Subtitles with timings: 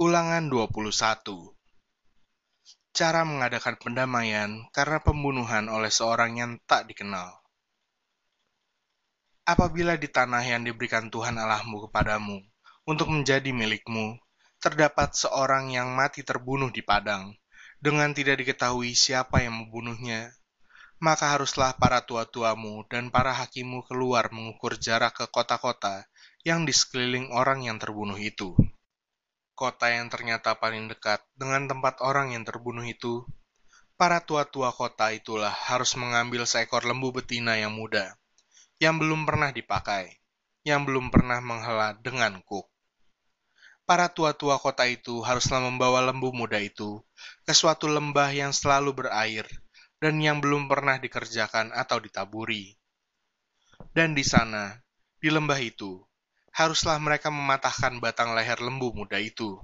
[0.00, 0.88] Ulangan 21
[2.96, 7.28] Cara mengadakan pendamaian karena pembunuhan oleh seorang yang tak dikenal.
[9.44, 12.40] Apabila di tanah yang diberikan Tuhan Allahmu kepadamu
[12.88, 14.16] untuk menjadi milikmu,
[14.64, 17.36] terdapat seorang yang mati terbunuh di padang,
[17.76, 20.32] dengan tidak diketahui siapa yang membunuhnya,
[21.04, 26.08] maka haruslah para tua-tuamu dan para hakimu keluar mengukur jarak ke kota-kota
[26.48, 28.56] yang di sekeliling orang yang terbunuh itu
[29.52, 33.22] kota yang ternyata paling dekat dengan tempat orang yang terbunuh itu,
[33.94, 38.16] para tua-tua kota itulah harus mengambil seekor lembu betina yang muda,
[38.82, 40.18] yang belum pernah dipakai,
[40.66, 42.66] yang belum pernah menghela dengan kuk.
[43.82, 47.02] Para tua-tua kota itu haruslah membawa lembu muda itu
[47.42, 49.44] ke suatu lembah yang selalu berair
[49.98, 52.78] dan yang belum pernah dikerjakan atau ditaburi.
[53.90, 54.78] Dan di sana,
[55.18, 55.98] di lembah itu,
[56.52, 59.56] haruslah mereka mematahkan batang leher lembu muda itu.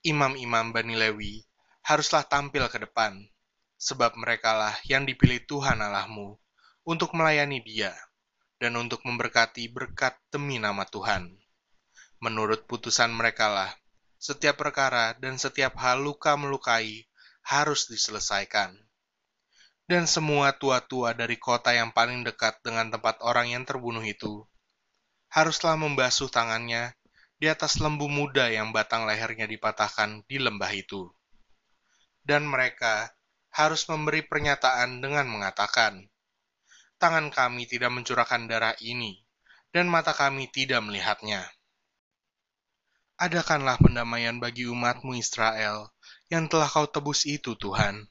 [0.00, 1.44] Imam-imam Bani Lewi
[1.84, 3.20] haruslah tampil ke depan,
[3.76, 6.40] sebab merekalah yang dipilih Tuhan Allahmu
[6.88, 7.92] untuk melayani dia
[8.56, 11.36] dan untuk memberkati berkat demi nama Tuhan.
[12.24, 13.68] Menurut putusan merekalah,
[14.16, 17.04] setiap perkara dan setiap hal luka melukai
[17.44, 18.72] harus diselesaikan.
[19.84, 24.47] Dan semua tua-tua dari kota yang paling dekat dengan tempat orang yang terbunuh itu
[25.28, 26.96] haruslah membasuh tangannya
[27.38, 31.06] di atas lembu muda yang batang lehernya dipatahkan di lembah itu.
[32.24, 33.12] Dan mereka
[33.54, 36.04] harus memberi pernyataan dengan mengatakan,
[36.98, 39.22] Tangan kami tidak mencurahkan darah ini,
[39.70, 41.46] dan mata kami tidak melihatnya.
[43.18, 45.94] Adakanlah pendamaian bagi umatmu Israel
[46.26, 48.02] yang telah kau tebus itu, Tuhan.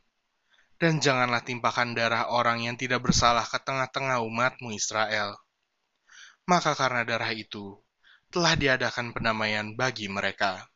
[0.80, 5.36] Dan janganlah timpakan darah orang yang tidak bersalah ke tengah-tengah umatmu Israel
[6.48, 7.76] maka karena darah itu
[8.32, 10.68] telah diadakan pendamaian bagi mereka.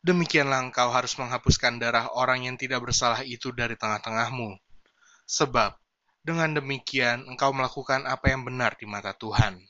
[0.00, 4.56] Demikianlah engkau harus menghapuskan darah orang yang tidak bersalah itu dari tengah-tengahmu,
[5.28, 5.76] sebab
[6.22, 9.60] dengan demikian engkau melakukan apa yang benar di mata Tuhan.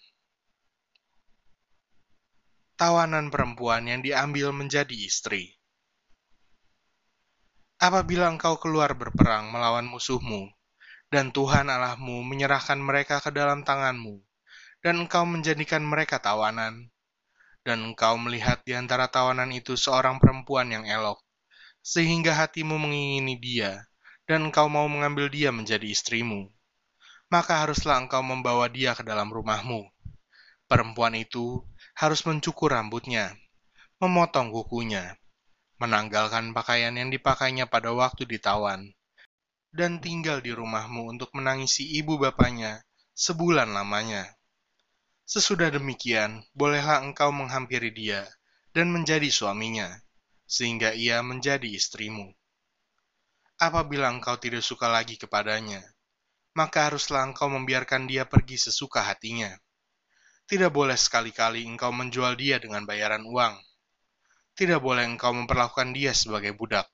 [2.76, 5.56] Tawanan perempuan yang diambil menjadi istri.
[7.80, 10.52] Apabila engkau keluar berperang melawan musuhmu,
[11.08, 14.25] dan Tuhan Allahmu menyerahkan mereka ke dalam tanganmu,
[14.84, 16.88] dan engkau menjadikan mereka tawanan.
[17.66, 21.18] Dan engkau melihat di antara tawanan itu seorang perempuan yang elok,
[21.82, 23.90] sehingga hatimu mengingini dia,
[24.26, 26.46] dan engkau mau mengambil dia menjadi istrimu.
[27.26, 29.82] Maka haruslah engkau membawa dia ke dalam rumahmu.
[30.70, 31.66] Perempuan itu
[31.98, 33.34] harus mencukur rambutnya,
[33.98, 35.18] memotong kukunya,
[35.82, 38.94] menanggalkan pakaian yang dipakainya pada waktu ditawan,
[39.74, 42.84] dan tinggal di rumahmu untuk menangisi ibu bapaknya
[43.16, 44.35] sebulan lamanya.
[45.26, 48.22] Sesudah demikian, bolehlah engkau menghampiri dia
[48.70, 49.90] dan menjadi suaminya,
[50.46, 52.30] sehingga ia menjadi istrimu.
[53.58, 55.82] Apabila engkau tidak suka lagi kepadanya,
[56.54, 59.50] maka haruslah engkau membiarkan dia pergi sesuka hatinya.
[60.46, 63.58] Tidak boleh sekali-kali engkau menjual dia dengan bayaran uang.
[64.54, 66.86] Tidak boleh engkau memperlakukan dia sebagai budak,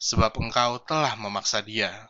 [0.00, 2.08] sebab engkau telah memaksa dia.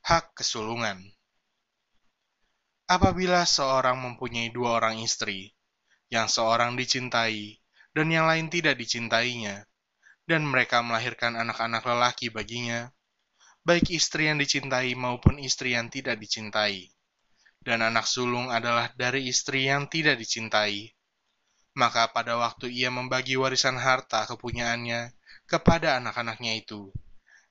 [0.00, 1.13] Hak kesulungan
[2.84, 5.56] Apabila seorang mempunyai dua orang istri,
[6.12, 7.56] yang seorang dicintai
[7.96, 9.64] dan yang lain tidak dicintainya,
[10.28, 12.92] dan mereka melahirkan anak-anak lelaki baginya,
[13.64, 16.92] baik istri yang dicintai maupun istri yang tidak dicintai,
[17.64, 20.92] dan anak sulung adalah dari istri yang tidak dicintai,
[21.72, 25.16] maka pada waktu ia membagi warisan harta kepunyaannya
[25.48, 26.92] kepada anak-anaknya itu,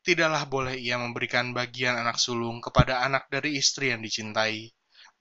[0.05, 4.69] tidaklah boleh ia memberikan bagian anak sulung kepada anak dari istri yang dicintai,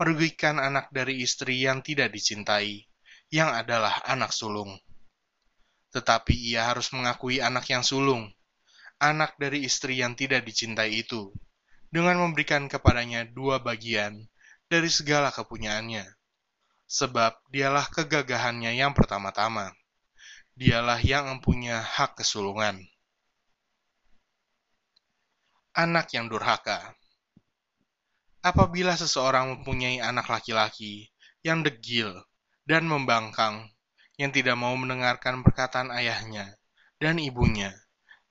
[0.03, 2.91] merugikan anak dari istri yang tidak dicintai,
[3.31, 4.75] yang adalah anak sulung.
[5.95, 8.35] Tetapi ia harus mengakui anak yang sulung,
[8.99, 11.31] anak dari istri yang tidak dicintai itu,
[11.95, 14.27] dengan memberikan kepadanya dua bagian
[14.67, 16.11] dari segala kepunyaannya.
[16.91, 19.71] Sebab dialah kegagahannya yang pertama-tama.
[20.59, 22.83] Dialah yang mempunyai hak kesulungan.
[25.79, 26.99] Anak yang durhaka
[28.43, 31.15] Apabila seseorang mempunyai anak laki-laki
[31.47, 32.11] yang degil
[32.67, 33.71] dan membangkang,
[34.19, 36.59] yang tidak mau mendengarkan perkataan ayahnya
[36.99, 37.71] dan ibunya,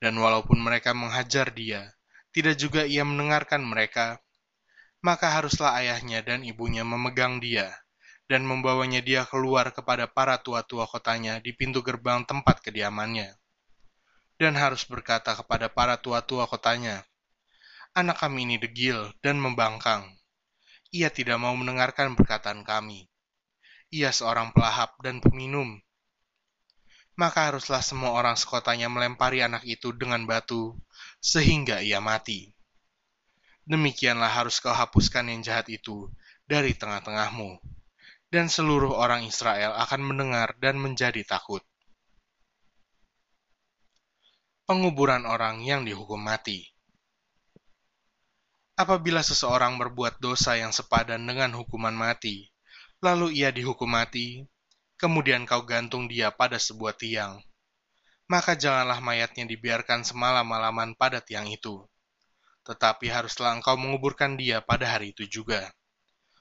[0.04, 1.96] dan walaupun mereka menghajar dia,
[2.28, 4.20] tidak juga ia mendengarkan mereka,
[5.00, 7.72] maka haruslah ayahnya dan ibunya memegang dia
[8.32, 13.36] dan membawanya dia keluar kepada para tua-tua kotanya di pintu gerbang tempat kediamannya.
[14.40, 17.04] Dan harus berkata kepada para tua-tua kotanya,
[17.92, 20.08] Anak kami ini degil dan membangkang.
[20.96, 23.04] Ia tidak mau mendengarkan perkataan kami.
[23.92, 25.76] Ia seorang pelahap dan peminum,
[27.12, 30.72] maka haruslah semua orang sekotanya melempari anak itu dengan batu,
[31.20, 32.48] sehingga ia mati.
[33.68, 36.08] Demikianlah harus kau hapuskan yang jahat itu
[36.48, 37.60] dari tengah-tengahmu,
[38.32, 41.60] dan seluruh orang Israel akan mendengar dan menjadi takut.
[44.64, 46.71] Penguburan orang yang dihukum mati.
[48.82, 52.50] Apabila seseorang berbuat dosa yang sepadan dengan hukuman mati,
[52.98, 54.42] lalu ia dihukum mati,
[54.98, 57.38] kemudian kau gantung dia pada sebuah tiang.
[58.26, 61.78] Maka janganlah mayatnya dibiarkan semalam-malaman pada tiang itu.
[62.66, 65.70] Tetapi haruslah engkau menguburkan dia pada hari itu juga.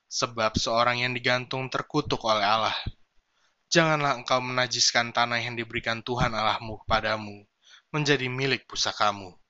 [0.10, 2.78] Sebab seorang yang digantung terkutuk oleh Allah.
[3.70, 7.46] Janganlah engkau menajiskan tanah yang diberikan Tuhan Allahmu kepadamu,
[7.94, 9.41] menjadi milik pusakamu.